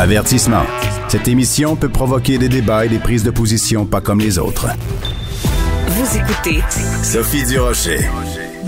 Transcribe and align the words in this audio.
Avertissement. 0.00 0.62
Cette 1.08 1.28
émission 1.28 1.76
peut 1.76 1.90
provoquer 1.90 2.38
des 2.38 2.48
débats 2.48 2.86
et 2.86 2.88
des 2.88 2.98
prises 2.98 3.22
de 3.22 3.30
position 3.30 3.84
pas 3.84 4.00
comme 4.00 4.18
les 4.18 4.38
autres. 4.38 4.68
Vous 5.88 6.16
écoutez 6.16 6.62
Sophie 7.02 7.44
Durocher. 7.44 7.98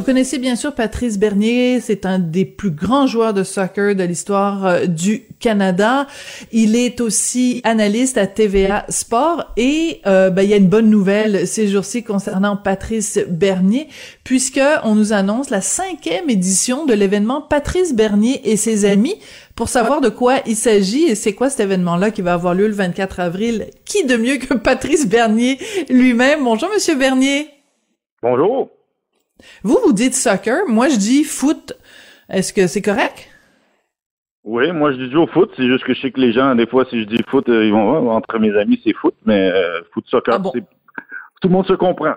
Vous 0.03 0.07
connaissez 0.07 0.39
bien 0.39 0.57
sûr 0.57 0.75
Patrice 0.75 1.19
Bernier, 1.19 1.81
c'est 1.81 2.07
un 2.07 2.19
des 2.19 2.45
plus 2.45 2.73
grands 2.73 3.07
joueurs 3.07 3.33
de 3.33 3.45
soccer 3.45 3.95
de 3.95 4.03
l'histoire 4.03 4.67
euh, 4.67 4.87
du 4.87 5.23
Canada. 5.39 6.09
Il 6.51 6.75
est 6.75 7.01
aussi 7.01 7.61
analyste 7.63 8.19
à 8.19 8.27
TVA 8.27 8.85
Sport 8.89 9.53
et 9.57 10.01
euh, 10.07 10.31
ben, 10.31 10.43
il 10.43 10.51
y 10.51 10.55
a 10.55 10.57
une 10.57 10.69
bonne 10.69 10.91
nouvelle 10.91 11.47
ces 11.47 11.69
jours-ci 11.69 12.03
concernant 12.03 12.57
Patrice 12.57 13.21
Bernier 13.29 13.87
puisque 14.25 14.61
on 14.83 14.97
nous 14.97 15.13
annonce 15.13 15.51
la 15.51 15.61
cinquième 15.61 16.29
édition 16.29 16.85
de 16.85 16.95
l'événement 16.95 17.41
Patrice 17.41 17.95
Bernier 17.95 18.51
et 18.51 18.57
ses 18.57 18.85
amis. 18.87 19.15
Pour 19.55 19.69
savoir 19.69 20.01
de 20.01 20.09
quoi 20.09 20.37
il 20.47 20.57
s'agit 20.57 21.05
et 21.05 21.15
c'est 21.15 21.35
quoi 21.35 21.51
cet 21.51 21.61
événement-là 21.61 22.11
qui 22.11 22.23
va 22.23 22.33
avoir 22.35 22.55
lieu 22.55 22.67
le 22.67 22.73
24 22.73 23.21
avril, 23.21 23.67
qui 23.85 24.05
de 24.07 24.17
mieux 24.17 24.37
que 24.39 24.55
Patrice 24.55 25.07
Bernier 25.09 25.59
lui-même? 25.91 26.43
Bonjour 26.45 26.71
Monsieur 26.73 26.95
Bernier. 26.97 27.49
Bonjour. 28.23 28.71
Vous, 29.63 29.79
vous 29.85 29.93
dites 29.93 30.15
soccer. 30.15 30.63
Moi, 30.69 30.89
je 30.89 30.97
dis 30.97 31.25
foot. 31.25 31.75
Est-ce 32.31 32.53
que 32.53 32.67
c'est 32.67 32.81
correct? 32.83 33.29
Oui, 34.45 34.73
moi 34.73 34.91
je 34.93 34.97
dis 34.97 35.07
toujours 35.09 35.31
foot. 35.31 35.51
C'est 35.57 35.67
juste 35.67 35.85
que 35.85 35.95
je 35.95 36.01
sais 36.01 36.11
que 36.11 36.21
les 36.21 36.33
gens, 36.33 36.55
des 36.55 36.67
fois, 36.67 36.85
si 36.91 37.01
je 37.01 37.07
dis 37.07 37.23
foot, 37.29 37.49
euh, 37.49 37.65
ils 37.65 37.73
vont 37.73 38.11
entre 38.11 38.39
mes 38.39 38.57
amis, 38.59 38.81
c'est 38.83 38.95
foot, 38.95 39.15
mais 39.25 39.51
euh, 39.53 39.83
foot 39.93 40.05
soccer, 40.09 40.35
Ah 40.35 40.39
bon? 40.39 40.51
tout 40.51 41.49
le 41.49 41.51
monde 41.51 41.67
se 41.67 41.75
comprend. 41.75 42.15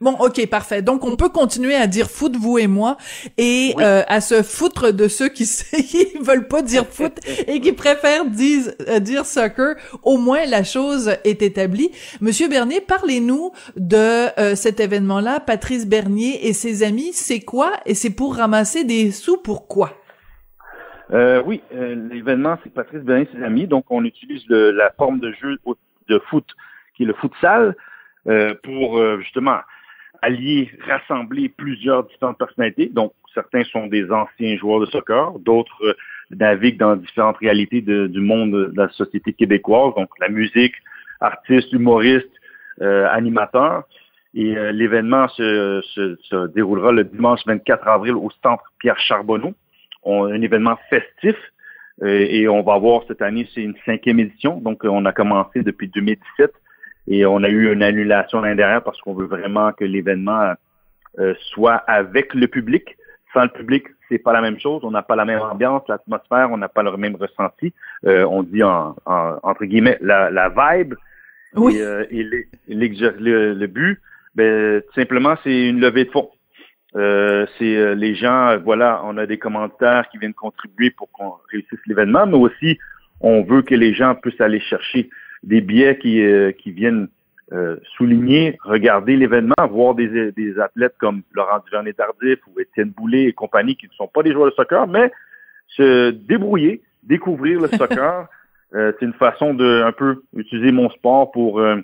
Bon, 0.00 0.12
ok, 0.20 0.46
parfait. 0.50 0.82
Donc, 0.82 1.04
on 1.04 1.16
peut 1.16 1.30
continuer 1.30 1.74
à 1.74 1.86
dire 1.86 2.10
foot, 2.10 2.36
vous 2.36 2.58
et 2.58 2.66
moi, 2.66 2.98
et 3.38 3.72
Oui. 3.76 3.82
euh, 3.82 4.02
à 4.08 4.20
se 4.20 4.42
foutre 4.42 4.92
de 4.92 5.08
ceux 5.08 5.28
qui, 5.28 5.44
qui 5.88 6.18
veulent 6.20 6.48
pas 6.48 6.60
dire 6.60 6.86
foot 6.86 7.14
et 7.48 7.60
qui 7.60 7.72
préfèrent 7.72 8.26
dire, 8.26 8.72
euh, 8.88 8.98
dire 8.98 9.24
soccer. 9.24 9.76
Au 10.02 10.18
moins, 10.18 10.44
la 10.44 10.64
chose 10.64 11.16
est 11.24 11.40
établie. 11.40 11.90
Monsieur 12.20 12.46
Bernier, 12.48 12.82
parlez-nous 12.82 13.52
de 13.76 13.96
euh, 14.38 14.54
cet 14.54 14.80
événement-là. 14.80 15.40
Patrice 15.40 15.86
Bernier 15.86 16.46
et 16.46 16.52
ses 16.52 16.82
amis, 16.82 17.12
c'est 17.14 17.40
quoi? 17.40 17.72
Et 17.86 17.94
c'est 17.94 18.14
pour 18.14 18.36
ramasser 18.36 18.84
des 18.84 19.12
sous, 19.12 19.38
pourquoi? 19.38 19.92
Euh, 21.12 21.42
oui, 21.46 21.62
euh, 21.74 21.94
l'événement, 22.12 22.58
c'est 22.64 22.72
Patrice 22.74 23.00
Bernier 23.02 23.28
et 23.32 23.36
ses 23.38 23.42
amis. 23.44 23.66
Donc, 23.66 23.86
on 23.90 24.04
utilise 24.04 24.42
le- 24.48 24.72
la 24.72 24.90
forme 24.98 25.20
de 25.20 25.32
jeu 25.40 25.56
de 26.08 26.18
foot, 26.28 26.44
qui 26.96 27.04
est 27.04 27.06
le 27.06 27.14
futsal, 27.14 27.74
euh, 28.28 28.54
pour 28.62 28.98
euh, 28.98 29.18
justement 29.20 29.58
allier, 30.26 30.70
rassembler 30.92 31.48
plusieurs 31.48 32.04
différentes 32.04 32.38
personnalités. 32.38 32.88
Donc, 33.00 33.12
certains 33.34 33.64
sont 33.64 33.86
des 33.86 34.04
anciens 34.10 34.56
joueurs 34.56 34.80
de 34.80 34.86
soccer, 34.86 35.38
d'autres 35.40 35.82
euh, 35.84 35.94
naviguent 36.30 36.78
dans 36.78 36.96
différentes 36.96 37.38
réalités 37.38 37.80
du 37.82 38.20
monde 38.20 38.52
de 38.52 38.72
la 38.76 38.88
société 38.90 39.32
québécoise, 39.32 39.94
donc 39.94 40.08
la 40.20 40.28
musique, 40.28 40.74
artistes, 41.20 41.72
humoristes, 41.72 42.36
euh, 42.82 43.06
animateurs. 43.10 43.84
Et 44.34 44.56
euh, 44.56 44.72
l'événement 44.72 45.28
se, 45.28 45.80
se- 45.94 46.16
se 46.28 46.46
déroulera 46.48 46.90
le 46.92 47.04
dimanche 47.04 47.40
24 47.46 47.88
avril 47.88 48.14
au 48.14 48.28
Centre 48.42 48.64
Pierre 48.80 48.98
Charbonneau. 48.98 49.52
On, 50.02 50.24
un 50.24 50.40
événement 50.42 50.76
festif 50.90 51.36
euh, 52.02 52.26
et 52.36 52.46
on 52.48 52.62
va 52.62 52.74
avoir 52.74 53.02
cette 53.08 53.22
année, 53.22 53.48
c'est 53.54 53.62
une 53.62 53.76
cinquième 53.86 54.20
édition. 54.20 54.60
Donc, 54.60 54.78
on 54.84 55.04
a 55.06 55.12
commencé 55.12 55.62
depuis 55.62 55.88
2017 55.88 56.50
et 57.08 57.24
on 57.26 57.42
a 57.42 57.48
eu 57.48 57.72
une 57.72 57.82
annulation 57.82 58.40
l'année 58.40 58.56
dernière 58.56 58.82
parce 58.82 59.00
qu'on 59.00 59.14
veut 59.14 59.26
vraiment 59.26 59.72
que 59.72 59.84
l'événement 59.84 60.54
euh, 61.18 61.34
soit 61.52 61.76
avec 61.86 62.34
le 62.34 62.46
public. 62.48 62.96
Sans 63.32 63.42
le 63.42 63.48
public, 63.50 63.84
c'est 64.08 64.18
pas 64.18 64.32
la 64.32 64.40
même 64.40 64.58
chose. 64.58 64.80
On 64.84 64.90
n'a 64.90 65.02
pas 65.02 65.16
la 65.16 65.24
même 65.24 65.40
ambiance, 65.40 65.82
l'atmosphère, 65.88 66.48
on 66.50 66.56
n'a 66.56 66.68
pas 66.68 66.82
le 66.82 66.96
même 66.96 67.16
ressenti. 67.16 67.72
Euh, 68.06 68.24
on 68.24 68.42
dit 68.42 68.62
en, 68.62 68.96
en- 69.04 69.36
entre 69.42 69.64
guillemets 69.64 69.98
la, 70.00 70.30
la 70.30 70.48
vibe. 70.48 70.94
Oui. 71.54 71.76
Et, 71.76 71.82
euh, 71.82 72.04
et 72.10 72.22
le, 72.22 73.54
le 73.54 73.66
but, 73.66 74.00
ben, 74.34 74.80
tout 74.82 74.94
simplement, 75.00 75.36
c'est 75.44 75.68
une 75.68 75.80
levée 75.80 76.04
de 76.04 76.10
fonds. 76.10 76.30
Euh, 76.94 77.46
c'est 77.58 77.76
euh, 77.76 77.94
les 77.94 78.14
gens, 78.14 78.56
voilà, 78.58 79.02
on 79.04 79.18
a 79.18 79.26
des 79.26 79.38
commentaires 79.38 80.08
qui 80.10 80.18
viennent 80.18 80.32
contribuer 80.34 80.90
pour 80.90 81.10
qu'on 81.12 81.34
réussisse 81.50 81.80
l'événement, 81.86 82.26
mais 82.26 82.36
aussi 82.38 82.78
on 83.20 83.42
veut 83.42 83.62
que 83.62 83.74
les 83.74 83.92
gens 83.92 84.14
puissent 84.14 84.40
aller 84.40 84.60
chercher 84.60 85.10
des 85.42 85.60
billets 85.60 85.98
qui, 85.98 86.22
euh, 86.22 86.52
qui 86.52 86.72
viennent 86.72 87.08
euh, 87.52 87.76
souligner, 87.96 88.58
regarder 88.62 89.16
l'événement, 89.16 89.54
voir 89.70 89.94
des, 89.94 90.32
des 90.32 90.58
athlètes 90.58 90.94
comme 90.98 91.22
Laurent 91.32 91.60
Duvernay-Tardif 91.64 92.38
ou 92.48 92.60
Étienne 92.60 92.90
Boulay 92.90 93.24
et 93.24 93.32
compagnie 93.32 93.76
qui 93.76 93.86
ne 93.86 93.92
sont 93.92 94.08
pas 94.08 94.22
des 94.22 94.32
joueurs 94.32 94.50
de 94.50 94.54
soccer, 94.54 94.86
mais 94.88 95.12
se 95.68 96.10
débrouiller, 96.10 96.82
découvrir 97.02 97.60
le 97.60 97.68
soccer. 97.76 98.26
Euh, 98.74 98.92
c'est 98.98 99.06
une 99.06 99.12
façon 99.12 99.54
de 99.54 99.82
un 99.82 99.92
peu 99.92 100.22
utiliser 100.36 100.72
mon 100.72 100.90
sport 100.90 101.30
pour 101.30 101.60
euh, 101.60 101.76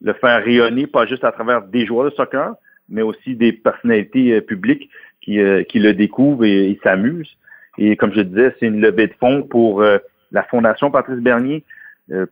le 0.00 0.12
faire 0.14 0.42
rayonner, 0.44 0.86
pas 0.86 1.06
juste 1.06 1.24
à 1.24 1.32
travers 1.32 1.62
des 1.62 1.86
joueurs 1.86 2.04
de 2.04 2.14
soccer, 2.14 2.54
mais 2.88 3.02
aussi 3.02 3.34
des 3.34 3.52
personnalités 3.52 4.40
publiques 4.40 4.90
qui, 5.20 5.40
euh, 5.40 5.62
qui 5.64 5.78
le 5.78 5.94
découvrent 5.94 6.44
et, 6.44 6.70
et 6.70 6.80
s'amusent. 6.82 7.36
Et 7.78 7.96
comme 7.96 8.12
je 8.12 8.20
disais, 8.20 8.54
c'est 8.58 8.66
une 8.66 8.80
levée 8.80 9.06
de 9.06 9.14
fonds 9.18 9.42
pour 9.42 9.82
euh, 9.82 9.98
la 10.32 10.42
Fondation 10.44 10.90
Patrice 10.90 11.20
Bernier 11.20 11.64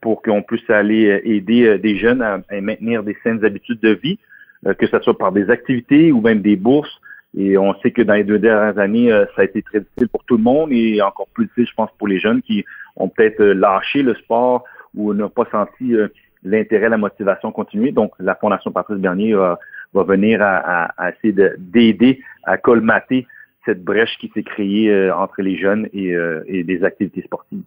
pour 0.01 0.23
qu'on 0.23 0.43
puisse 0.43 0.69
aller 0.71 1.07
euh, 1.11 1.21
aider 1.25 1.67
euh, 1.67 1.79
des 1.79 1.97
jeunes 1.97 2.23
à, 2.23 2.41
à 2.49 2.61
maintenir 2.61 3.03
des 3.03 3.17
saines 3.23 3.45
habitudes 3.45 3.81
de 3.81 3.91
vie, 3.91 4.19
euh, 4.67 4.75
que 4.75 4.87
ce 4.87 4.99
soit 5.01 5.17
par 5.17 5.33
des 5.33 5.51
activités 5.51 6.11
ou 6.13 6.21
même 6.21 6.41
des 6.41 6.57
bourses. 6.57 7.01
Et 7.37 7.59
on 7.59 7.75
sait 7.81 7.91
que 7.91 8.03
dans 8.03 8.15
les 8.15 8.25
deux 8.25 8.39
dernières 8.39 8.79
années, 8.79 9.13
euh, 9.13 9.25
ça 9.37 9.43
a 9.43 9.45
été 9.45 9.61
très 9.63 9.81
difficile 9.81 10.09
pour 10.09 10.25
tout 10.25 10.37
le 10.37 10.43
monde 10.43 10.73
et 10.73 11.01
encore 11.03 11.29
plus 11.35 11.45
difficile, 11.45 11.69
je 11.71 11.75
pense, 11.75 11.91
pour 11.99 12.09
les 12.09 12.19
jeunes 12.19 12.41
qui 12.43 12.65
ont 12.97 13.09
peut-être 13.09 13.41
euh, 13.41 13.55
lâché 13.55 14.03
le 14.03 14.15
sport 14.15 14.65
ou 14.95 15.13
n'ont 15.15 15.29
pas 15.29 15.47
senti 15.53 15.95
euh, 15.95 16.09
l'intérêt, 16.43 16.89
la 16.89 16.97
motivation 16.97 17.53
continuer. 17.53 17.93
Donc, 17.93 18.13
la 18.19 18.35
Fondation 18.35 18.73
Patrice 18.73 18.99
Bernier 18.99 19.35
va, 19.35 19.59
va 19.93 20.03
venir 20.05 20.41
à, 20.43 20.57
à- 20.57 20.85
à 20.97 21.11
essayer 21.11 21.33
de- 21.35 21.55
d'aider 21.59 22.21
à 22.45 22.57
colmater 22.57 23.27
cette 23.67 23.85
brèche 23.85 24.17
qui 24.19 24.29
s'est 24.35 24.43
créée 24.43 24.91
euh, 24.91 25.15
entre 25.15 25.43
les 25.43 25.57
jeunes 25.57 25.89
et, 25.93 26.15
euh, 26.17 26.43
et 26.47 26.65
des 26.65 26.83
activités 26.83 27.23
sportives. 27.23 27.63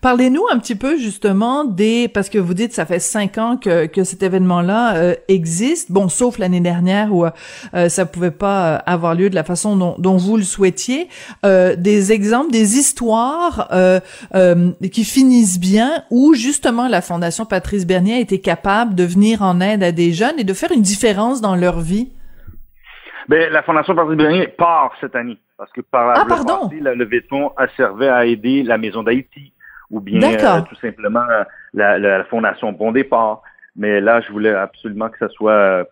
Parlez-nous 0.00 0.42
un 0.50 0.58
petit 0.58 0.74
peu 0.74 0.98
justement 0.98 1.64
des 1.64 2.08
parce 2.08 2.28
que 2.28 2.38
vous 2.38 2.54
dites 2.54 2.72
ça 2.72 2.86
fait 2.86 2.98
cinq 2.98 3.38
ans 3.38 3.56
que, 3.56 3.86
que 3.86 4.04
cet 4.04 4.22
événement-là 4.22 4.96
euh, 4.96 5.14
existe. 5.28 5.92
Bon, 5.92 6.08
sauf 6.08 6.38
l'année 6.38 6.60
dernière 6.60 7.14
où 7.14 7.24
euh, 7.24 7.88
ça 7.88 8.06
pouvait 8.06 8.30
pas 8.30 8.66
euh, 8.66 8.78
avoir 8.86 9.14
lieu 9.14 9.30
de 9.30 9.34
la 9.34 9.44
façon 9.44 9.76
dont, 9.76 9.94
dont 9.98 10.16
vous 10.16 10.36
le 10.36 10.42
souhaitiez. 10.42 11.08
Euh, 11.44 11.76
des 11.76 12.12
exemples, 12.12 12.50
des 12.50 12.78
histoires 12.78 13.68
euh, 13.72 14.00
euh, 14.34 14.72
qui 14.92 15.04
finissent 15.04 15.60
bien 15.60 16.02
où 16.10 16.34
justement 16.34 16.88
la 16.88 17.00
Fondation 17.00 17.44
Patrice 17.44 17.86
Bernier 17.86 18.14
a 18.14 18.20
été 18.20 18.40
capable 18.40 18.94
de 18.94 19.04
venir 19.04 19.42
en 19.42 19.60
aide 19.60 19.82
à 19.82 19.92
des 19.92 20.12
jeunes 20.12 20.38
et 20.38 20.44
de 20.44 20.54
faire 20.54 20.72
une 20.72 20.82
différence 20.82 21.40
dans 21.40 21.54
leur 21.54 21.80
vie? 21.80 22.08
Ben, 23.28 23.52
la 23.52 23.62
Fondation 23.62 23.94
Patrice 23.94 24.16
Bernier 24.16 24.48
part 24.48 24.94
cette 25.00 25.14
année. 25.16 25.38
Parce 25.58 25.72
que 25.72 25.80
par 25.80 26.10
Ah, 26.16 26.22
le 26.24 26.28
pardon. 26.28 26.68
passé, 26.68 26.80
la 26.80 26.94
levée 26.94 27.20
de 27.22 27.26
fonds 27.26 27.52
a 27.56 27.66
servi 27.68 28.06
à 28.06 28.24
aider 28.26 28.62
la 28.62 28.78
Maison 28.78 29.02
d'Haïti 29.02 29.52
ou 29.90 30.00
bien 30.00 30.20
euh, 30.22 30.60
tout 30.68 30.74
simplement 30.76 31.24
euh, 31.30 31.44
la, 31.74 31.98
la 31.98 32.24
Fondation 32.24 32.72
Bon 32.72 32.92
Départ. 32.92 33.42
Mais 33.76 34.00
là, 34.00 34.20
je 34.20 34.30
voulais 34.32 34.52
absolument 34.54 35.08
que 35.08 35.18
ça 35.18 35.28
soit 35.28 35.52
euh, 35.52 35.84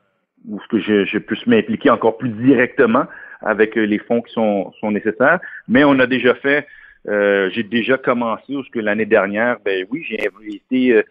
ou 0.48 0.60
que 0.68 0.78
je, 0.78 1.04
je 1.04 1.18
puisse 1.18 1.46
m'impliquer 1.46 1.90
encore 1.90 2.18
plus 2.18 2.28
directement 2.30 3.06
avec 3.40 3.76
euh, 3.76 3.84
les 3.84 3.98
fonds 3.98 4.20
qui 4.22 4.32
sont, 4.32 4.72
sont 4.80 4.90
nécessaires. 4.90 5.38
Mais 5.68 5.84
on 5.84 5.98
a 5.98 6.06
déjà 6.06 6.34
fait 6.34 6.66
Euh, 7.06 7.50
j'ai 7.52 7.62
déjà 7.62 7.98
commencé, 7.98 8.54
parce 8.54 8.70
que 8.70 8.80
l'année 8.80 9.04
dernière, 9.04 9.58
ben 9.62 9.84
oui, 9.90 10.02
j'ai 10.08 10.18
invité 10.26 10.80
euh, 10.94 11.02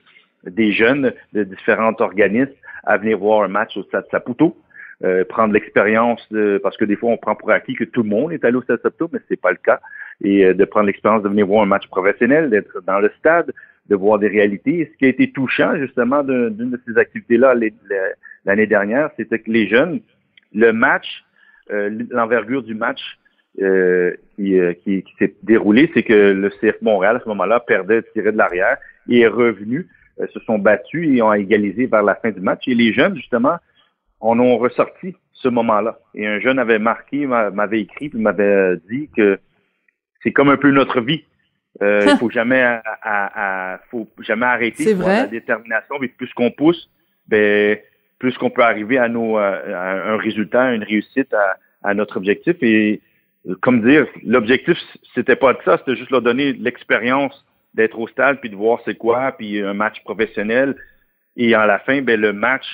des 0.49 0.71
jeunes 0.71 1.13
de 1.33 1.43
différents 1.43 1.93
organismes 1.99 2.57
à 2.83 2.97
venir 2.97 3.19
voir 3.19 3.43
un 3.43 3.47
match 3.47 3.77
au 3.77 3.83
Stade 3.83 4.07
Saputo, 4.09 4.57
euh, 5.03 5.23
prendre 5.25 5.53
l'expérience, 5.53 6.27
parce 6.61 6.77
que 6.77 6.85
des 6.85 6.95
fois, 6.95 7.11
on 7.11 7.17
prend 7.17 7.35
pour 7.35 7.51
acquis 7.51 7.75
que 7.75 7.83
tout 7.83 8.03
le 8.03 8.09
monde 8.09 8.31
est 8.31 8.43
allé 8.45 8.57
au 8.57 8.61
Stade 8.61 8.81
Saputo, 8.81 9.09
mais 9.11 9.19
c'est 9.27 9.39
pas 9.39 9.51
le 9.51 9.57
cas, 9.57 9.79
et 10.21 10.53
de 10.53 10.65
prendre 10.65 10.87
l'expérience 10.87 11.23
de 11.23 11.29
venir 11.29 11.47
voir 11.47 11.63
un 11.63 11.67
match 11.67 11.87
professionnel, 11.87 12.49
d'être 12.49 12.81
dans 12.85 12.99
le 12.99 13.11
stade, 13.19 13.51
de 13.89 13.95
voir 13.95 14.19
des 14.19 14.27
réalités. 14.29 14.89
ce 14.91 14.97
qui 14.97 15.05
a 15.05 15.09
été 15.09 15.31
touchant, 15.31 15.75
justement, 15.77 16.23
d'une 16.23 16.71
de 16.71 16.79
ces 16.87 16.97
activités-là 16.97 17.55
l'année 18.45 18.67
dernière, 18.67 19.09
c'était 19.17 19.39
que 19.39 19.51
les 19.51 19.67
jeunes, 19.67 20.01
le 20.53 20.71
match, 20.71 21.25
l'envergure 21.69 22.63
du 22.63 22.75
match, 22.75 23.01
euh, 23.61 24.15
qui, 24.35 24.59
euh, 24.59 24.73
qui, 24.83 25.03
qui 25.03 25.13
s'est 25.19 25.35
déroulé, 25.43 25.91
c'est 25.93 26.01
que 26.01 26.31
le 26.31 26.49
CF 26.49 26.81
Montréal, 26.81 27.17
à 27.17 27.19
ce 27.19 27.29
moment-là, 27.29 27.59
perdait, 27.59 28.01
tirait 28.11 28.31
de 28.31 28.37
l'arrière 28.37 28.77
et 29.07 29.19
est 29.19 29.27
revenu, 29.27 29.87
euh, 30.19 30.25
se 30.33 30.39
sont 30.39 30.57
battus 30.57 31.07
et 31.15 31.21
ont 31.21 31.33
égalisé 31.33 31.85
vers 31.85 32.01
la 32.01 32.15
fin 32.15 32.31
du 32.31 32.41
match. 32.41 32.63
Et 32.67 32.73
les 32.73 32.93
jeunes, 32.93 33.15
justement, 33.15 33.57
en 34.23 34.39
ont 34.39 34.57
ressorti 34.57 35.15
ce 35.33 35.49
moment-là. 35.49 35.99
Et 36.15 36.25
un 36.25 36.39
jeune 36.39 36.57
avait 36.57 36.79
marqué, 36.79 37.27
m'avait 37.27 37.81
écrit, 37.81 38.09
puis 38.09 38.19
m'avait 38.19 38.77
dit 38.89 39.09
que 39.15 39.37
c'est 40.23 40.31
comme 40.31 40.49
un 40.49 40.57
peu 40.57 40.71
notre 40.71 41.01
vie. 41.01 41.25
Euh, 41.81 42.05
il 42.07 42.17
faut 42.17 42.29
jamais, 42.39 42.61
à, 42.61 42.81
à, 43.01 43.79
faut 43.91 44.07
jamais 44.19 44.45
arrêter 44.45 44.95
la 44.95 45.27
détermination. 45.27 45.95
Mais 45.99 46.07
plus 46.07 46.33
qu'on 46.33 46.51
pousse, 46.51 46.89
ben, 47.27 47.77
plus 48.17 48.37
qu'on 48.37 48.49
peut 48.49 48.63
arriver 48.63 48.97
à, 48.97 49.09
nos, 49.09 49.37
à 49.37 49.59
un 50.13 50.17
résultat, 50.17 50.63
à 50.63 50.73
une 50.73 50.83
réussite, 50.83 51.33
à, 51.33 51.57
à 51.83 51.93
notre 51.93 52.15
objectif. 52.15 52.55
Et 52.61 53.01
comme 53.59 53.81
dire, 53.81 54.07
l'objectif, 54.23 54.77
c'était 55.13 55.35
pas 55.35 55.53
de 55.53 55.59
ça, 55.65 55.77
c'était 55.79 55.97
juste 55.97 56.11
leur 56.11 56.21
donner 56.21 56.53
l'expérience 56.53 57.45
d'être 57.73 57.99
au 57.99 58.07
stade, 58.07 58.39
puis 58.39 58.49
de 58.49 58.55
voir 58.55 58.79
c'est 58.85 58.95
quoi, 58.95 59.33
puis 59.33 59.61
un 59.61 59.73
match 59.73 60.01
professionnel. 60.05 60.75
Et 61.35 61.55
à 61.55 61.65
la 61.65 61.79
fin, 61.79 62.01
ben, 62.01 62.17
le 62.17 62.31
match 62.31 62.65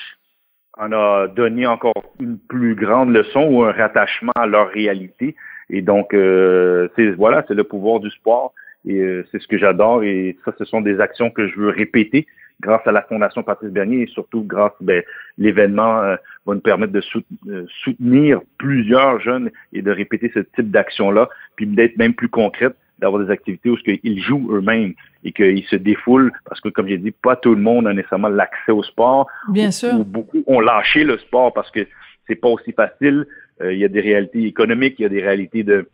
en 0.79 0.91
a 0.91 1.27
donné 1.27 1.67
encore 1.67 2.03
une 2.19 2.37
plus 2.37 2.75
grande 2.75 3.11
leçon 3.11 3.47
ou 3.51 3.63
un 3.63 3.71
rattachement 3.71 4.31
à 4.35 4.47
leur 4.47 4.69
réalité. 4.69 5.35
Et 5.69 5.81
donc, 5.81 6.13
euh, 6.13 6.87
c'est 6.95 7.11
voilà, 7.11 7.43
c'est 7.47 7.53
le 7.53 7.63
pouvoir 7.63 7.99
du 7.99 8.09
sport. 8.09 8.53
Et 8.87 8.99
euh, 8.99 9.25
c'est 9.31 9.41
ce 9.41 9.47
que 9.47 9.57
j'adore. 9.57 10.03
Et 10.03 10.37
ça, 10.45 10.53
ce 10.57 10.65
sont 10.65 10.81
des 10.81 10.99
actions 10.99 11.29
que 11.29 11.47
je 11.47 11.59
veux 11.59 11.69
répéter 11.69 12.25
grâce 12.61 12.85
à 12.85 12.91
la 12.91 13.01
Fondation 13.03 13.43
Patrice 13.43 13.71
Bernier 13.71 14.03
et 14.03 14.07
surtout 14.07 14.43
grâce 14.43 14.73
ben, 14.81 15.03
l'événement 15.37 16.01
euh, 16.01 16.15
va 16.45 16.55
nous 16.55 16.61
permettre 16.61 16.93
de 16.93 17.01
euh, 17.47 17.65
soutenir 17.83 18.41
plusieurs 18.57 19.19
jeunes 19.19 19.49
et 19.73 19.81
de 19.81 19.91
répéter 19.91 20.31
ce 20.33 20.39
type 20.39 20.71
d'action-là, 20.71 21.29
puis 21.55 21.67
d'être 21.67 21.97
même 21.97 22.13
plus 22.13 22.29
concrète, 22.29 22.75
d'avoir 22.99 23.23
des 23.23 23.31
activités 23.31 23.69
où 23.69 23.77
ils 24.03 24.21
jouent 24.21 24.49
eux-mêmes 24.53 24.93
et 25.23 25.31
qu'ils 25.31 25.65
se 25.65 25.75
défoulent 25.75 26.31
parce 26.45 26.61
que, 26.61 26.69
comme 26.69 26.87
j'ai 26.87 26.97
dit, 26.97 27.11
pas 27.11 27.35
tout 27.35 27.53
le 27.55 27.61
monde 27.61 27.87
a 27.87 27.93
nécessairement 27.93 28.29
l'accès 28.29 28.71
au 28.71 28.83
sport. 28.83 29.27
Bien 29.49 29.71
sûr. 29.71 29.93
beaucoup 30.05 30.43
ont 30.47 30.59
lâché 30.59 31.03
le 31.03 31.17
sport 31.17 31.53
parce 31.53 31.71
que 31.71 31.87
c'est 32.27 32.35
pas 32.35 32.49
aussi 32.49 32.71
facile. 32.71 33.25
Euh, 33.61 33.73
il 33.73 33.79
y 33.79 33.85
a 33.85 33.89
des 33.89 34.01
réalités 34.01 34.45
économiques, 34.45 34.95
il 34.99 35.03
y 35.03 35.05
a 35.05 35.09
des 35.09 35.21
réalités 35.21 35.63
de 35.63 35.89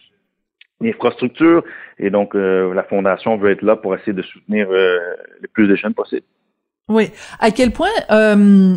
d'infrastructure 0.82 1.64
et 1.98 2.10
donc 2.10 2.34
la 2.34 2.84
fondation 2.84 3.38
veut 3.38 3.52
être 3.52 3.62
là 3.62 3.78
pour 3.78 3.96
essayer 3.96 4.12
de 4.12 4.22
soutenir 4.22 4.68
le 4.70 5.48
plus 5.54 5.70
de 5.70 5.76
jeunes 5.78 5.94
possible. 5.94 6.26
Oui. 6.88 7.10
À 7.40 7.52
quel 7.52 7.72
point, 7.72 7.90
euh, 8.12 8.76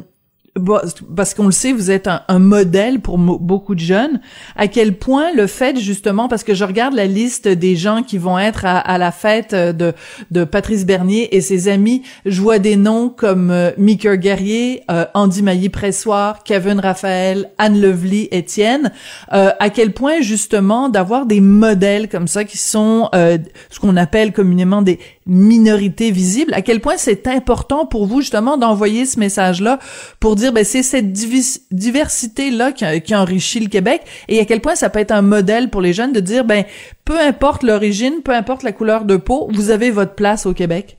parce 1.17 1.35
qu'on 1.35 1.47
le 1.47 1.53
sait, 1.53 1.73
vous 1.73 1.91
êtes 1.91 2.09
un, 2.09 2.39
modèle 2.39 3.01
pour 3.01 3.19
beaucoup 3.19 3.75
de 3.75 3.81
jeunes. 3.81 4.21
À 4.57 4.69
quel 4.69 4.97
point 4.97 5.33
le 5.35 5.47
fait 5.47 5.79
justement, 5.79 6.29
parce 6.29 6.45
que 6.45 6.55
je 6.55 6.65
regarde 6.65 6.95
la 6.95 7.07
liste 7.07 7.49
des 7.49 7.77
gens 7.77 8.03
qui 8.03 8.19
vont 8.19 8.39
être 8.39 8.65
à, 8.65 8.99
la 8.99 9.13
fête 9.13 9.55
de, 9.55 9.93
de 10.31 10.45
Patrice 10.45 10.87
Bernier 10.87 11.35
et 11.37 11.41
ses 11.41 11.69
amis, 11.69 12.03
je 12.25 12.41
vois 12.41 12.59
des 12.59 12.77
noms 12.77 13.09
comme 13.09 13.51
euh, 13.51 13.71
Guerrier, 14.17 14.83
euh, 14.91 15.05
Andy 15.15 15.43
Mailly-Pressoir, 15.43 16.43
Kevin 16.45 16.81
Raphaël, 16.81 17.51
Anne 17.59 17.81
Lovely, 17.81 18.29
Étienne. 18.31 18.93
Euh, 19.33 19.51
à 19.59 19.71
quel 19.71 19.93
point 19.93 20.21
justement 20.21 20.89
d'avoir 20.89 21.27
des 21.27 21.41
modèles 21.41 22.09
comme 22.09 22.29
ça 22.29 22.45
qui 22.45 22.59
sont 22.59 23.09
euh, 23.15 23.39
ce 23.71 23.81
qu'on 23.81 23.97
appelle 23.97 24.33
communément 24.33 24.83
des 24.83 24.99
minorité 25.29 26.11
visible, 26.11 26.55
à 26.55 26.63
quel 26.63 26.81
point 26.81 26.95
c'est 26.97 27.27
important 27.27 27.85
pour 27.85 28.07
vous 28.07 28.23
justement 28.23 28.57
d'envoyer 28.57 29.05
ce 29.05 29.21
message-là 29.21 29.79
pour 30.21 30.37
ben 30.53 30.65
c'est 30.65 30.83
cette 30.83 31.12
diversité-là 31.12 32.73
qui, 32.73 33.15
enrichit 33.15 33.61
le 33.61 33.69
Québec 33.69 34.03
et 34.29 34.41
à 34.41 34.45
quel 34.45 34.61
point 34.61 34.75
ça 34.75 34.91
peut 34.91 34.99
être 34.99 35.12
un 35.12 35.23
modèle 35.23 35.71
pour 35.71 35.81
les 35.81 35.93
jeunes 35.93 36.12
de 36.12 36.21
dire 36.21 36.45
ben 36.45 36.65
peu 37.05 37.19
importe 37.19 37.62
l'origine, 37.62 38.23
peu 38.25 38.33
importe 38.33 38.62
la 38.62 38.73
couleur 38.73 39.05
de 39.05 39.17
peau, 39.17 39.49
vous 39.53 39.71
avez 39.71 39.91
votre 39.91 40.15
place 40.15 40.47
au 40.47 40.55
Québec? 40.55 40.99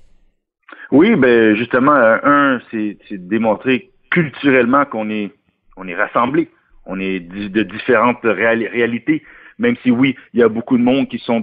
Oui, 0.92 1.16
ben 1.16 1.56
justement, 1.56 1.94
euh, 1.94 2.18
un, 2.24 2.60
c'est 2.72 2.98
démontrer 3.12 3.92
culturellement 4.10 4.86
qu'on 4.86 5.10
est 5.10 5.32
on 5.78 5.88
est 5.88 5.96
rassemblés, 5.96 6.50
on 6.86 7.00
est 7.00 7.20
de 7.20 7.64
différentes 7.64 8.24
réalités, 8.24 9.24
même 9.60 9.76
si 9.84 9.92
oui, 9.92 10.16
il 10.34 10.40
y 10.40 10.44
a 10.44 10.50
beaucoup 10.50 10.78
de 10.78 10.84
monde 10.84 11.08
qui 11.08 11.20
sont 11.20 11.42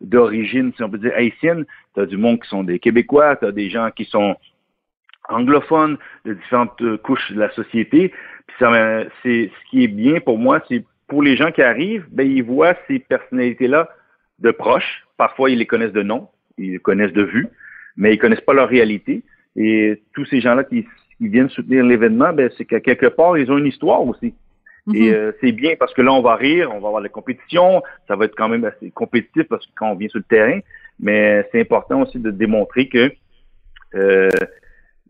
d'origine, 0.00 0.72
si 0.76 0.82
on 0.82 0.90
peut 0.90 0.98
dire, 0.98 1.12
haïtienne. 1.16 1.64
Tu 1.94 2.00
as 2.00 2.06
du 2.06 2.16
monde 2.16 2.40
qui 2.40 2.48
sont 2.48 2.64
des 2.64 2.78
Québécois, 2.78 3.36
tu 3.36 3.46
as 3.46 3.52
des 3.52 3.70
gens 3.70 3.90
qui 3.94 4.04
sont 4.04 4.36
anglophones, 5.28 5.98
de 6.24 6.34
différentes 6.34 6.80
euh, 6.82 6.98
couches 6.98 7.32
de 7.32 7.40
la 7.40 7.50
société. 7.52 8.12
Puis 8.46 8.56
ça, 8.58 9.04
c'est 9.22 9.50
ce 9.50 9.70
qui 9.70 9.84
est 9.84 9.88
bien 9.88 10.20
pour 10.20 10.38
moi, 10.38 10.62
c'est 10.68 10.84
pour 11.08 11.22
les 11.22 11.36
gens 11.36 11.50
qui 11.52 11.62
arrivent, 11.62 12.06
ben 12.10 12.26
ils 12.26 12.42
voient 12.42 12.74
ces 12.88 12.98
personnalités-là 12.98 13.88
de 14.38 14.50
proches. 14.50 15.04
Parfois, 15.16 15.50
ils 15.50 15.58
les 15.58 15.66
connaissent 15.66 15.92
de 15.92 16.02
nom, 16.02 16.28
ils 16.58 16.72
les 16.72 16.78
connaissent 16.78 17.12
de 17.12 17.22
vue, 17.22 17.48
mais 17.96 18.14
ils 18.14 18.18
connaissent 18.18 18.40
pas 18.40 18.54
leur 18.54 18.68
réalité. 18.68 19.22
Et 19.54 20.02
tous 20.14 20.24
ces 20.26 20.40
gens-là 20.40 20.64
qui, 20.64 20.86
qui 21.18 21.28
viennent 21.28 21.50
soutenir 21.50 21.84
l'événement, 21.84 22.32
ben 22.32 22.50
c'est 22.56 22.64
qu'à 22.64 22.80
quelque 22.80 23.06
part, 23.06 23.36
ils 23.36 23.50
ont 23.50 23.58
une 23.58 23.66
histoire 23.66 24.02
aussi. 24.02 24.34
Et 24.94 25.10
mhm. 25.10 25.14
euh, 25.14 25.32
c'est 25.40 25.52
bien 25.52 25.74
parce 25.78 25.94
que 25.94 26.02
là, 26.02 26.12
on 26.12 26.22
va 26.22 26.34
rire, 26.34 26.70
on 26.72 26.80
va 26.80 26.88
avoir 26.88 27.02
la 27.02 27.08
compétition, 27.08 27.82
ça 28.08 28.16
va 28.16 28.24
être 28.24 28.34
quand 28.34 28.48
même 28.48 28.64
assez 28.64 28.90
compétitif 28.90 29.44
parce 29.44 29.64
que 29.64 29.72
quand 29.76 29.90
on 29.90 29.94
vient 29.94 30.08
sur 30.08 30.18
le 30.18 30.24
terrain, 30.24 30.58
mais 30.98 31.46
c'est 31.52 31.60
important 31.60 32.02
aussi 32.02 32.18
de 32.18 32.30
démontrer 32.30 32.88
que 32.88 33.12
euh, 33.94 34.28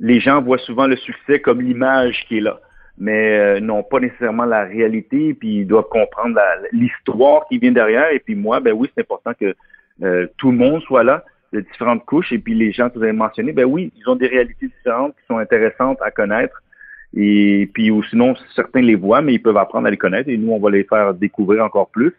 les 0.02 0.18
gens 0.18 0.42
voient 0.42 0.58
souvent 0.58 0.86
le 0.86 0.96
succès 0.96 1.38
comme 1.38 1.62
l'image 1.62 2.26
qui 2.26 2.38
est 2.38 2.40
là, 2.40 2.60
mais 2.98 3.38
euh, 3.38 3.60
n'ont 3.60 3.84
pas 3.84 4.00
nécessairement 4.00 4.44
la 4.44 4.64
réalité, 4.64 5.32
puis 5.32 5.60
ils 5.60 5.66
doivent 5.66 5.88
comprendre 5.88 6.38
l'histoire 6.72 7.46
qui 7.48 7.58
vient 7.58 7.70
derrière. 7.70 8.10
Et 8.10 8.18
puis 8.18 8.34
moi, 8.34 8.58
ben 8.58 8.72
oui, 8.72 8.90
c'est 8.94 9.02
important 9.02 9.32
que 9.40 9.54
tout 10.36 10.50
le 10.50 10.56
monde 10.56 10.82
soit 10.82 11.04
là, 11.04 11.24
de 11.52 11.60
différentes 11.60 12.04
couches, 12.04 12.32
et 12.32 12.38
puis 12.38 12.54
les 12.54 12.72
gens 12.72 12.90
que 12.90 12.98
vous 12.98 13.04
avez 13.04 13.12
mentionnés, 13.12 13.52
ben 13.52 13.64
oui, 13.64 13.92
ils 13.96 14.08
ont 14.08 14.16
des 14.16 14.26
réalités 14.26 14.66
différentes 14.66 15.14
qui 15.14 15.22
sont 15.28 15.38
intéressantes 15.38 15.98
à 16.02 16.10
connaître. 16.10 16.60
Et 17.14 17.70
puis 17.72 17.92
ou 17.92 18.02
sinon, 18.04 18.34
certains 18.56 18.80
les 18.80 18.96
voient, 18.96 19.22
mais 19.22 19.34
ils 19.34 19.42
peuvent 19.42 19.56
apprendre 19.56 19.86
à 19.86 19.90
les 19.90 19.96
connaître 19.96 20.28
et 20.28 20.36
nous, 20.36 20.50
on 20.50 20.58
va 20.58 20.70
les 20.70 20.82
faire 20.82 21.14
découvrir 21.14 21.64
encore 21.64 21.90
plus. 21.90 22.12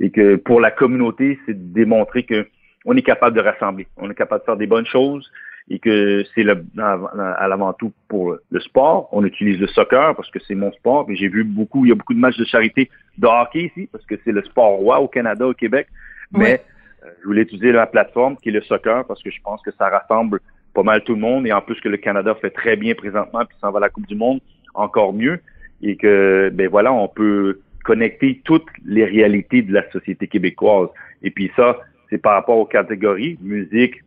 Et 0.00 0.10
que 0.10 0.34
pour 0.34 0.60
la 0.60 0.72
communauté, 0.72 1.38
c'est 1.46 1.52
de 1.52 1.74
démontrer 1.74 2.24
que 2.24 2.48
on 2.86 2.96
est 2.96 3.02
capable 3.02 3.36
de 3.36 3.42
rassembler, 3.42 3.86
on 3.98 4.10
est 4.10 4.14
capable 4.14 4.40
de 4.40 4.46
faire 4.46 4.56
des 4.56 4.66
bonnes 4.66 4.86
choses 4.86 5.30
et 5.70 5.78
que 5.78 6.24
c'est 6.34 6.42
le, 6.42 6.64
à 6.78 7.46
l'avant 7.48 7.72
tout 7.72 7.92
pour 8.08 8.36
le 8.50 8.60
sport. 8.60 9.08
On 9.12 9.24
utilise 9.24 9.58
le 9.60 9.68
soccer 9.68 10.16
parce 10.16 10.28
que 10.30 10.40
c'est 10.40 10.56
mon 10.56 10.72
sport. 10.72 11.06
Et 11.08 11.14
j'ai 11.14 11.28
vu 11.28 11.44
beaucoup, 11.44 11.86
il 11.86 11.90
y 11.90 11.92
a 11.92 11.94
beaucoup 11.94 12.12
de 12.12 12.18
matchs 12.18 12.36
de 12.38 12.44
charité 12.44 12.90
de 13.18 13.26
hockey 13.26 13.70
ici 13.74 13.88
parce 13.90 14.04
que 14.04 14.16
c'est 14.24 14.32
le 14.32 14.42
sport 14.42 14.72
roi 14.78 15.00
au 15.00 15.06
Canada, 15.06 15.46
au 15.46 15.54
Québec. 15.54 15.86
Mais 16.32 16.60
euh, 17.04 17.10
je 17.20 17.26
voulais 17.26 17.42
utiliser 17.42 17.70
la 17.70 17.86
plateforme 17.86 18.36
qui 18.36 18.48
est 18.48 18.52
le 18.52 18.62
soccer 18.62 19.06
parce 19.06 19.22
que 19.22 19.30
je 19.30 19.40
pense 19.42 19.62
que 19.62 19.70
ça 19.78 19.88
rassemble 19.88 20.40
pas 20.74 20.82
mal 20.82 21.04
tout 21.04 21.14
le 21.14 21.20
monde. 21.20 21.46
Et 21.46 21.52
en 21.52 21.60
plus 21.60 21.80
que 21.80 21.88
le 21.88 21.98
Canada 21.98 22.34
fait 22.34 22.50
très 22.50 22.74
bien 22.74 22.94
présentement, 22.94 23.44
puis 23.44 23.56
s'en 23.60 23.70
va 23.70 23.78
à 23.78 23.82
la 23.82 23.90
Coupe 23.90 24.08
du 24.08 24.16
Monde, 24.16 24.40
encore 24.74 25.12
mieux. 25.12 25.38
Et 25.82 25.96
que, 25.96 26.50
ben 26.52 26.68
voilà, 26.68 26.92
on 26.92 27.06
peut 27.06 27.60
connecter 27.84 28.40
toutes 28.44 28.66
les 28.84 29.04
réalités 29.04 29.62
de 29.62 29.72
la 29.72 29.88
société 29.92 30.26
québécoise. 30.26 30.88
Et 31.22 31.30
puis 31.30 31.50
ça, 31.54 31.78
c'est 32.10 32.18
par 32.18 32.32
rapport 32.34 32.58
aux 32.58 32.66
catégories 32.66 33.38
musique, 33.40 34.02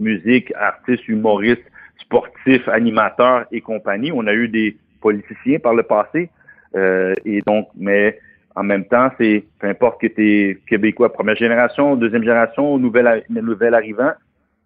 musique, 0.00 0.52
artistes, 0.54 1.06
humoristes, 1.08 1.64
sportifs, 1.98 2.68
animateurs 2.68 3.46
et 3.52 3.60
compagnie. 3.60 4.12
On 4.12 4.26
a 4.26 4.34
eu 4.34 4.48
des 4.48 4.76
politiciens 5.00 5.58
par 5.58 5.74
le 5.74 5.82
passé. 5.82 6.30
Euh, 6.74 7.14
et 7.24 7.40
donc, 7.46 7.68
mais 7.76 8.18
en 8.54 8.62
même 8.62 8.84
temps, 8.84 9.10
c'est 9.18 9.44
peu 9.58 9.68
importe 9.68 10.00
que 10.00 10.06
tu 10.06 10.50
es 10.50 10.58
québécois 10.66 11.12
première 11.12 11.36
génération, 11.36 11.96
deuxième 11.96 12.22
génération, 12.22 12.78
nouvel, 12.78 13.24
nouvel 13.28 13.74
arrivant, 13.74 14.12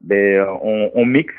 ben 0.01 0.47
on, 0.63 0.91
on 0.95 1.05
mixe 1.07 1.35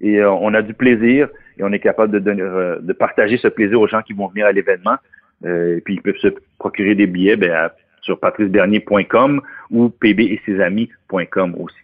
et 0.00 0.18
euh, 0.18 0.30
on 0.30 0.52
a 0.54 0.62
du 0.62 0.74
plaisir 0.74 1.28
et 1.58 1.62
on 1.62 1.72
est 1.72 1.78
capable 1.78 2.12
de, 2.12 2.18
donner, 2.18 2.42
euh, 2.42 2.78
de 2.80 2.92
partager 2.92 3.38
ce 3.38 3.48
plaisir 3.48 3.80
aux 3.80 3.88
gens 3.88 4.02
qui 4.02 4.12
vont 4.12 4.28
venir 4.28 4.46
à 4.46 4.52
l'événement. 4.52 4.96
Euh, 5.44 5.76
et 5.76 5.80
puis 5.80 5.94
ils 5.94 6.02
peuvent 6.02 6.16
se 6.16 6.28
procurer 6.58 6.94
des 6.94 7.06
billets 7.06 7.36
ben, 7.36 7.70
sur 8.00 8.18
patricebernier.com 8.18 9.40
ou 9.70 9.88
pb 9.88 10.20
et 10.20 10.40
ses 10.46 10.60
amis.com 10.60 11.54
aussi. 11.58 11.76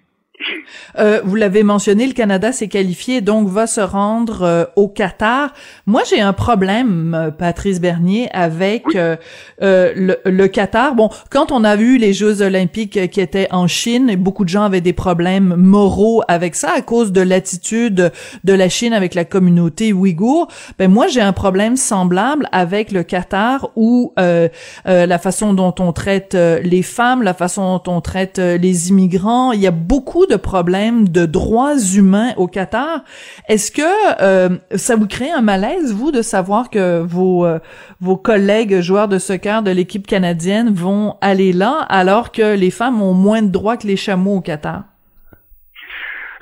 Euh, 0.98 1.20
vous 1.24 1.36
l'avez 1.36 1.62
mentionné, 1.62 2.06
le 2.06 2.12
Canada 2.12 2.52
s'est 2.52 2.68
qualifié, 2.68 3.20
donc 3.20 3.48
va 3.48 3.66
se 3.66 3.80
rendre 3.80 4.42
euh, 4.42 4.64
au 4.76 4.88
Qatar. 4.88 5.52
Moi, 5.86 6.02
j'ai 6.08 6.20
un 6.20 6.32
problème, 6.32 7.14
euh, 7.14 7.30
Patrice 7.30 7.80
Bernier, 7.80 8.28
avec 8.32 8.84
euh, 8.94 9.16
le, 9.60 10.16
le, 10.24 10.48
Qatar. 10.48 10.94
Bon, 10.94 11.10
quand 11.30 11.52
on 11.52 11.64
a 11.64 11.76
vu 11.76 11.98
les 11.98 12.12
Jeux 12.12 12.42
olympiques 12.42 13.10
qui 13.10 13.20
étaient 13.20 13.48
en 13.50 13.66
Chine, 13.66 14.16
beaucoup 14.16 14.44
de 14.44 14.48
gens 14.48 14.64
avaient 14.64 14.80
des 14.80 14.92
problèmes 14.92 15.54
moraux 15.56 16.22
avec 16.28 16.54
ça 16.54 16.72
à 16.76 16.82
cause 16.82 17.12
de 17.12 17.20
l'attitude 17.20 18.12
de 18.44 18.52
la 18.52 18.68
Chine 18.68 18.92
avec 18.92 19.14
la 19.14 19.24
communauté 19.24 19.92
ouïghour. 19.92 20.48
Ben 20.78 20.90
moi, 20.90 21.06
j'ai 21.08 21.20
un 21.20 21.32
problème 21.32 21.76
semblable 21.76 22.48
avec 22.52 22.92
le 22.92 23.02
Qatar, 23.02 23.70
où 23.76 24.12
la 24.16 25.18
façon 25.18 25.54
dont 25.54 25.74
on 25.78 25.92
traite 25.92 26.34
les 26.34 26.82
femmes, 26.82 27.22
la 27.22 27.34
façon 27.34 27.80
dont 27.84 27.92
on 27.92 28.00
traite 28.00 28.38
les 28.38 28.88
immigrants, 28.88 29.52
il 29.52 29.60
y 29.60 29.66
a 29.66 29.70
beaucoup 29.70 30.26
de 30.30 30.36
problèmes 30.36 31.08
de 31.08 31.26
droits 31.26 31.76
humains 31.96 32.32
au 32.36 32.46
Qatar. 32.46 33.04
Est-ce 33.48 33.70
que 33.72 33.82
euh, 34.22 34.56
ça 34.76 34.96
vous 34.96 35.08
crée 35.08 35.30
un 35.30 35.42
malaise, 35.42 35.92
vous, 35.92 36.12
de 36.12 36.22
savoir 36.22 36.70
que 36.70 37.00
vos, 37.00 37.44
euh, 37.44 37.58
vos 38.00 38.16
collègues 38.16 38.80
joueurs 38.80 39.08
de 39.08 39.18
soccer 39.18 39.62
de 39.62 39.70
l'équipe 39.70 40.06
canadienne 40.06 40.72
vont 40.72 41.16
aller 41.20 41.52
là 41.52 41.84
alors 41.88 42.32
que 42.32 42.56
les 42.56 42.70
femmes 42.70 43.02
ont 43.02 43.14
moins 43.14 43.42
de 43.42 43.50
droits 43.50 43.76
que 43.76 43.86
les 43.86 43.96
chameaux 43.96 44.36
au 44.36 44.40
Qatar? 44.40 44.84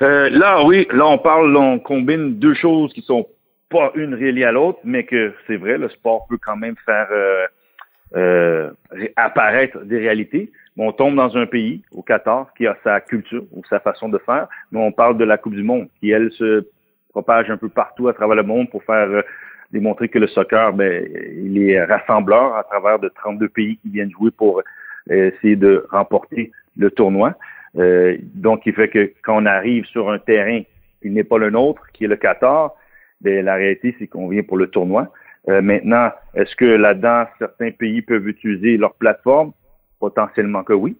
Euh, 0.01 0.29
là, 0.29 0.63
oui, 0.63 0.87
là, 0.91 1.07
on 1.07 1.17
parle, 1.17 1.55
on 1.57 1.79
combine 1.79 2.39
deux 2.39 2.53
choses 2.53 2.93
qui 2.93 3.01
sont 3.01 3.27
pas 3.69 3.91
une 3.95 4.13
reliée 4.13 4.45
à 4.45 4.51
l'autre, 4.51 4.79
mais 4.83 5.03
que 5.03 5.33
c'est 5.45 5.57
vrai, 5.57 5.77
le 5.77 5.89
sport 5.89 6.25
peut 6.29 6.39
quand 6.41 6.55
même 6.55 6.75
faire 6.85 7.07
apparaître 9.15 9.79
des 9.83 9.99
réalités 9.99 10.51
on 10.81 10.93
tombe 10.93 11.15
dans 11.15 11.35
un 11.35 11.45
pays, 11.45 11.81
au 11.91 12.01
Qatar, 12.01 12.53
qui 12.55 12.65
a 12.65 12.77
sa 12.83 13.01
culture 13.01 13.43
ou 13.51 13.61
sa 13.69 13.79
façon 13.79 14.07
de 14.07 14.17
faire, 14.19 14.47
mais 14.71 14.79
on 14.79 14.91
parle 14.91 15.17
de 15.17 15.25
la 15.25 15.37
Coupe 15.37 15.53
du 15.53 15.63
Monde, 15.63 15.89
qui, 15.99 16.11
elle, 16.11 16.31
se 16.31 16.65
propage 17.09 17.49
un 17.49 17.57
peu 17.57 17.69
partout 17.69 18.07
à 18.07 18.13
travers 18.13 18.35
le 18.35 18.43
monde 18.43 18.69
pour 18.69 18.83
faire 18.83 19.09
euh, 19.09 19.21
démontrer 19.71 20.07
que 20.07 20.19
le 20.19 20.27
soccer, 20.27 20.71
ben, 20.73 21.05
il 21.35 21.69
est 21.69 21.83
rassembleur 21.83 22.55
à 22.55 22.63
travers 22.63 22.99
de 22.99 23.09
32 23.09 23.49
pays 23.49 23.77
qui 23.77 23.89
viennent 23.89 24.11
jouer 24.11 24.31
pour 24.31 24.59
euh, 25.11 25.31
essayer 25.31 25.55
de 25.55 25.85
remporter 25.91 26.51
le 26.77 26.89
tournoi. 26.91 27.33
Euh, 27.77 28.17
donc, 28.35 28.65
il 28.65 28.73
fait 28.73 28.89
que 28.89 29.11
quand 29.23 29.41
on 29.41 29.45
arrive 29.45 29.85
sur 29.85 30.09
un 30.09 30.19
terrain 30.19 30.61
qui 31.01 31.09
n'est 31.09 31.23
pas 31.23 31.37
le 31.37 31.49
nôtre, 31.49 31.81
qui 31.93 32.05
est 32.05 32.07
le 32.07 32.15
Qatar, 32.15 32.73
ben, 33.21 33.43
la 33.43 33.55
réalité, 33.55 33.95
c'est 33.99 34.07
qu'on 34.07 34.29
vient 34.29 34.43
pour 34.43 34.57
le 34.57 34.67
tournoi. 34.67 35.11
maintenant, 35.47 36.11
est-ce 36.35 36.55
que 36.55 36.65
là-dedans, 36.65 37.25
certains 37.37 37.71
pays 37.71 38.01
peuvent 38.01 38.27
utiliser 38.27 38.77
leur 38.77 38.93
plateforme? 38.93 39.51
Potentiellement 39.99 40.63
que 40.63 40.73
oui. 40.73 40.95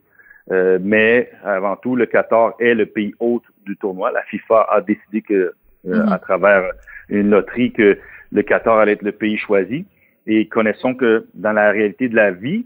Euh, 0.51 0.79
mais 0.81 1.29
avant 1.43 1.75
tout, 1.75 1.95
le 1.95 2.05
Qatar 2.05 2.53
est 2.59 2.73
le 2.73 2.85
pays 2.85 3.13
hôte 3.19 3.43
du 3.65 3.77
tournoi. 3.77 4.11
La 4.11 4.23
FIFA 4.23 4.67
a 4.71 4.81
décidé 4.81 5.21
que, 5.21 5.33
euh, 5.33 5.53
mm-hmm. 5.85 6.11
à 6.11 6.19
travers 6.19 6.71
une 7.09 7.29
loterie, 7.29 7.71
que 7.71 7.97
le 8.31 8.41
Qatar 8.41 8.79
allait 8.79 8.93
être 8.93 9.03
le 9.03 9.11
pays 9.11 9.37
choisi. 9.37 9.85
Et 10.25 10.47
connaissons 10.47 10.95
que 10.95 11.27
dans 11.33 11.51
la 11.51 11.71
réalité 11.71 12.09
de 12.09 12.15
la 12.15 12.31
vie 12.31 12.65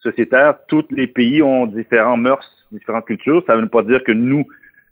sociétaire, 0.00 0.58
tous 0.66 0.84
les 0.90 1.06
pays 1.06 1.42
ont 1.42 1.66
différents 1.66 2.16
mœurs, 2.16 2.66
différentes 2.72 3.06
cultures. 3.06 3.42
Ça 3.46 3.56
ne 3.56 3.62
veut 3.62 3.68
pas 3.68 3.82
dire 3.82 4.02
que 4.02 4.12
nous, 4.12 4.44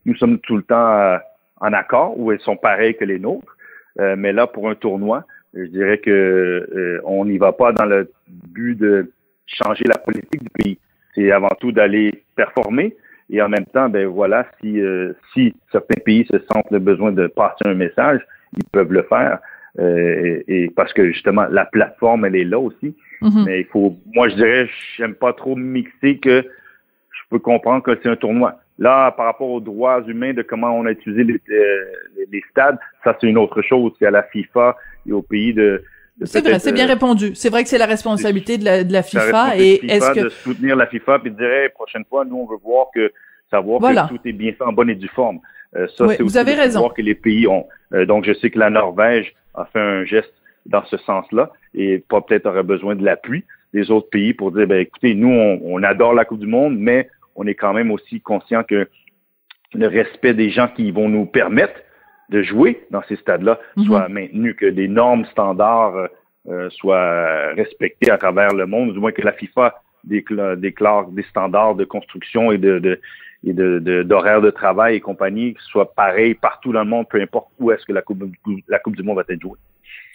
nous 0.05 0.15
sommes 0.17 0.39
tout 0.39 0.57
le 0.57 0.63
temps 0.63 0.89
euh, 0.89 1.19
en 1.61 1.73
accord 1.73 2.19
ou 2.19 2.31
elles 2.31 2.41
sont 2.41 2.57
pareilles 2.57 2.97
que 2.97 3.05
les 3.05 3.19
nôtres. 3.19 3.57
mais 3.97 4.33
là, 4.33 4.47
pour 4.47 4.71
un 4.71 4.77
tournoi, 4.77 5.25
je 5.55 5.65
dirais 5.65 5.99
que 5.99 7.01
on 7.05 7.25
n'y 7.25 7.37
va 7.37 7.51
pas 7.51 7.73
dans 7.73 7.85
le 7.85 8.13
but 8.29 8.77
de 8.77 9.11
changer 9.49 9.85
la 9.87 9.99
politique 9.99 10.43
du 10.43 10.51
pays. 10.51 10.79
C'est 11.15 11.33
avant 11.33 11.51
tout 11.61 11.73
d'aller 11.73 12.23
performer 12.37 12.95
et 13.31 13.43
en 13.43 13.49
même 13.49 13.67
temps, 13.67 13.89
ben 13.89 14.07
voilà, 14.07 14.47
si, 14.61 14.81
euh, 14.81 15.13
si 15.33 15.55
certains 15.71 16.01
pays 16.05 16.27
se 16.31 16.39
sentent 16.51 16.71
le 16.71 16.79
besoin 16.79 17.13
de 17.13 17.27
passer 17.27 17.67
un 17.67 17.75
message, 17.75 18.21
ils 18.57 18.65
peuvent 18.73 18.93
le 18.93 19.03
faire. 19.03 19.39
Euh, 19.79 20.43
et, 20.49 20.71
parce 20.75 20.93
que 20.93 21.11
justement, 21.13 21.47
la 21.51 21.67
plateforme, 21.67 22.25
elle 22.25 22.37
est 22.37 22.45
là 22.45 22.59
aussi. 22.59 22.97
Mm-hmm. 23.21 23.45
Mais 23.45 23.61
il 23.61 23.67
faut, 23.67 23.97
moi, 24.15 24.29
je 24.29 24.35
dirais, 24.37 24.69
j'aime 24.97 25.15
pas 25.15 25.33
trop 25.33 25.57
mixer 25.57 26.19
que 26.19 26.43
je 26.43 27.21
peux 27.31 27.39
comprendre 27.39 27.83
que 27.83 27.99
c'est 28.03 28.09
un 28.09 28.17
tournoi. 28.17 28.61
Là, 28.79 29.11
par 29.11 29.27
rapport 29.27 29.51
aux 29.51 29.61
droits 29.61 30.03
humains, 30.07 30.33
de 30.33 30.43
comment 30.43 30.71
on 30.71 30.87
a 30.87 30.93
utilisé 30.93 31.25
les, 31.25 31.41
euh, 31.51 31.85
les 32.31 32.43
stades, 32.51 32.79
ça 33.05 33.17
c'est 33.21 33.27
une 33.27 33.39
autre 33.39 33.61
chose. 33.61 33.93
C'est 33.99 34.07
à 34.07 34.11
la 34.11 34.23
FIFA 34.23 34.77
et 35.07 35.13
au 35.13 35.23
pays 35.23 35.53
de, 35.53 35.83
c'est 36.25 36.41
vrai, 36.41 36.59
c'est 36.59 36.73
bien 36.73 36.87
euh, 36.87 36.93
répondu. 36.93 37.35
C'est 37.35 37.51
vrai 37.51 37.63
que 37.63 37.69
c'est 37.69 37.79
la 37.79 37.87
responsabilité 37.87 38.59
de 38.59 38.65
la, 38.65 38.85
de 38.85 38.93
la 38.93 39.03
FIFA 39.03 39.57
et 39.57 39.81
est-ce 39.91 40.13
que 40.13 40.21
de 40.21 40.29
soutenir 40.29 40.77
la 40.77 40.87
FIFA 40.87 41.21
et 41.25 41.31
de 41.31 41.37
dire 41.37 41.73
prochaine 41.75 42.05
fois 42.09 42.25
nous 42.25 42.37
on 42.37 42.47
veut 42.47 42.59
voir 42.63 42.87
que 42.95 43.13
savoir 43.51 43.81
que 43.81 44.15
tout 44.15 44.21
est 44.25 44.33
bien 44.33 44.53
fait 44.53 44.65
en 44.65 44.73
bonne 44.73 44.91
et 44.91 44.95
due 44.95 45.09
forme. 45.09 45.41
Euh, 45.77 45.87
ça 45.97 46.09
c'est 46.09 46.23
vous 46.23 46.37
avez 46.37 46.55
raison. 46.55 46.81
Voir 46.81 46.95
que 46.95 47.03
les 47.03 47.15
pays 47.15 47.47
ont. 47.47 47.67
Euh, 47.93 48.07
donc 48.07 48.25
je 48.25 48.33
sais 48.33 48.51
que 48.51 48.59
la 48.59 48.71
Norvège 48.71 49.35
a 49.55 49.65
fait 49.67 49.81
un 49.81 50.05
geste 50.05 50.33
dans 50.67 50.85
ce 50.87 50.97
sens-là 50.99 51.53
et 51.75 51.99
pas 51.99 52.21
peut-être 52.21 52.47
aurait 52.47 52.63
besoin 52.63 52.97
de 52.97 53.05
l'appui 53.05 53.45
des 53.73 53.91
autres 53.91 54.11
pays 54.11 54.35
pour 54.35 54.53
dire 54.53 54.67
ben 54.67 54.81
écoutez 54.81 55.15
nous 55.15 55.29
on, 55.31 55.61
on 55.65 55.83
adore 55.83 56.15
la 56.15 56.25
Coupe 56.25 56.41
du 56.41 56.47
Monde 56.47 56.77
mais 56.79 57.09
on 57.37 57.47
est 57.47 57.55
quand 57.55 57.73
même 57.73 57.91
aussi 57.91 58.21
conscient 58.21 58.65
que 58.65 58.89
le 59.75 59.87
respect 59.87 60.35
des 60.35 60.51
gens 60.51 60.69
qui 60.69 60.91
vont 60.91 61.09
nous 61.09 61.27
permettre 61.27 61.79
de 62.31 62.43
jouer 62.43 62.87
dans 62.91 63.03
ces 63.09 63.17
stades-là 63.17 63.59
mhm. 63.77 63.85
soit 63.85 64.09
maintenu, 64.09 64.55
que 64.55 64.67
des 64.67 64.89
normes 64.89 65.25
standards 65.27 65.97
euh, 65.97 66.07
euh, 66.49 66.71
soient 66.71 67.53
respectées 67.55 68.11
à 68.11 68.19
travers 68.19 68.55
le 68.55 68.67
monde, 68.67 68.93
du 68.93 68.99
moins 68.99 69.13
que 69.13 69.23
la 69.23 69.33
FIFA 69.33 69.81
déclare, 70.05 71.09
des 71.09 71.23
standards 71.25 71.75
de 71.75 71.85
construction 71.85 72.53
et 72.53 72.59
de, 72.59 72.79
de 72.79 73.01
et 73.45 73.53
d'horaire 73.53 74.41
de, 74.41 74.47
de, 74.47 74.51
travail 74.51 74.97
et 74.97 75.01
compagnie 75.01 75.55
soient 75.61 75.95
pareils 75.95 76.35
partout 76.35 76.73
dans 76.73 76.83
le 76.83 76.89
monde, 76.89 77.07
peu 77.09 77.21
importe 77.21 77.49
où 77.61 77.71
est-ce 77.71 77.87
que 77.87 77.93
la 77.93 78.03
coupe, 78.03 78.25
la 78.67 78.81
coupe 78.81 78.97
du 78.97 79.05
Monde 79.05 79.17
va 79.17 79.25
être 79.29 79.41
jouée. 79.41 79.59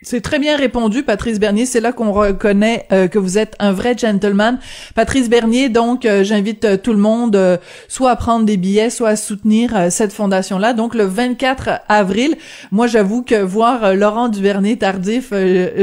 C'est 0.04 0.22
très 0.22 0.38
bien 0.38 0.58
répondu, 0.58 1.02
Patrice 1.04 1.40
Bernier. 1.40 1.66
C'est 1.66 1.80
là 1.80 1.94
qu'on 1.94 2.12
reconnaît 2.12 2.86
euh, 2.92 3.08
que 3.08 3.18
vous 3.18 3.38
êtes 3.38 3.56
un 3.60 3.72
vrai 3.72 3.96
gentleman. 3.98 4.60
Patrice 4.96 5.30
Bernier, 5.30 5.70
donc, 5.70 6.06
euh, 6.06 6.26
j'invite 6.26 6.66
euh, 6.66 6.78
tout 6.78 6.92
le 6.92 7.00
monde 7.00 7.60
soit 7.88 8.12
à 8.12 8.16
prendre 8.18 8.46
des 8.46 8.58
billets, 8.58 8.90
soit 8.90 9.10
à 9.10 9.16
soutenir 9.16 9.92
cette 9.92 10.12
fondation-là. 10.12 10.74
Donc, 10.74 10.94
le 10.94 11.06
24 11.06 11.82
avril, 11.88 12.36
moi, 12.72 12.88
j'avoue 12.88 13.24
que 13.24 13.42
voir 13.42 13.96
Laurent 13.96 14.28
Duvernay 14.28 14.76
tardif 14.76 15.34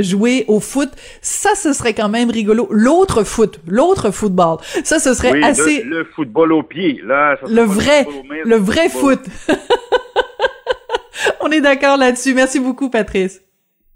jouer 0.00 0.44
au 0.48 0.60
foot, 0.60 0.90
ça, 1.22 1.54
ce 1.54 1.72
serait 1.72 1.94
quand 1.94 2.10
même 2.10 2.30
rigolo. 2.30 2.68
L'autre 2.70 3.24
foot, 3.24 3.60
l'autre 3.66 4.10
football, 4.10 4.58
ça, 4.84 4.98
ce 4.98 5.14
serait 5.14 5.42
assez... 5.42 5.82
Le, 5.82 6.04
football 6.04 6.52
au 6.52 6.62
pied, 6.62 7.00
là. 7.04 7.36
le 7.48 7.62
vrai, 7.62 8.06
le 8.44 8.56
vrai 8.56 8.90
foot. 8.90 9.20
On 11.40 11.50
est 11.50 11.60
d'accord 11.60 11.96
là-dessus. 11.96 12.34
Merci 12.34 12.60
beaucoup, 12.60 12.90
Patrice. 12.90 13.40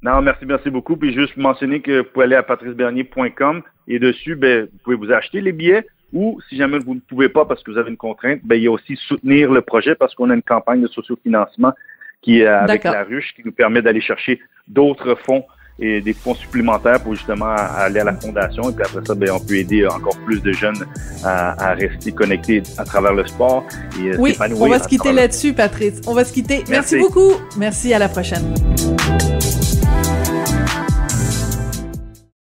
Non, 0.04 0.20
merci, 0.20 0.44
merci 0.44 0.68
beaucoup. 0.68 0.96
Puis 0.96 1.14
juste 1.14 1.36
mentionner 1.38 1.80
que 1.80 2.00
vous 2.00 2.04
pouvez 2.12 2.26
aller 2.26 2.36
à 2.36 2.42
patricebernier.com 2.42 3.62
et 3.88 3.98
dessus, 3.98 4.36
ben, 4.36 4.64
vous 4.70 4.78
pouvez 4.84 4.96
vous 4.96 5.10
acheter 5.10 5.40
les 5.40 5.52
billets 5.52 5.86
ou 6.12 6.38
si 6.48 6.56
jamais 6.56 6.78
vous 6.78 6.94
ne 6.94 7.00
pouvez 7.00 7.30
pas 7.30 7.46
parce 7.46 7.62
que 7.62 7.70
vous 7.70 7.78
avez 7.78 7.90
une 7.90 7.96
contrainte, 7.96 8.40
ben, 8.44 8.56
il 8.56 8.64
y 8.64 8.66
a 8.66 8.70
aussi 8.70 8.96
soutenir 8.96 9.50
le 9.50 9.62
projet 9.62 9.94
parce 9.94 10.14
qu'on 10.14 10.28
a 10.28 10.34
une 10.34 10.42
campagne 10.42 10.82
de 10.82 10.88
sociofinancement 10.88 11.72
qui 12.20 12.40
est 12.40 12.46
avec 12.46 12.84
la 12.84 13.02
ruche 13.02 13.34
qui 13.34 13.42
nous 13.44 13.52
permet 13.52 13.80
d'aller 13.80 14.02
chercher 14.02 14.40
d'autres 14.68 15.14
fonds 15.26 15.44
et 15.78 16.00
des 16.00 16.12
fonds 16.12 16.34
supplémentaires 16.34 17.02
pour 17.02 17.14
justement 17.14 17.46
aller 17.46 18.00
à 18.00 18.04
la 18.04 18.14
fondation. 18.14 18.70
Et 18.70 18.74
puis 18.74 18.84
après 18.84 19.04
ça, 19.06 19.14
ben, 19.14 19.30
on 19.30 19.40
peut 19.40 19.56
aider 19.56 19.86
encore 19.86 20.16
plus 20.26 20.42
de 20.42 20.52
jeunes 20.52 20.86
à, 21.24 21.72
rester 21.72 22.12
connectés 22.12 22.62
à 22.76 22.84
travers 22.84 23.14
le 23.14 23.26
sport. 23.26 23.64
Et 23.98 24.10
euh, 24.10 24.16
oui, 24.18 24.36
on 24.60 24.68
va 24.68 24.80
se 24.80 24.88
quitter 24.88 25.12
là-dessus, 25.12 25.54
Patrice. 25.54 26.02
On 26.06 26.12
va 26.12 26.24
se 26.24 26.32
quitter. 26.34 26.62
Merci 26.68 26.98
beaucoup. 26.98 27.32
Merci, 27.56 27.94
à 27.94 27.98
la 27.98 28.10
prochaine. 28.10 28.54